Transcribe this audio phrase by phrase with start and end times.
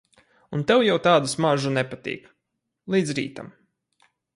[0.59, 2.27] Un tev jau tāda smarža nepatīk.
[2.97, 3.57] Līdz rītam...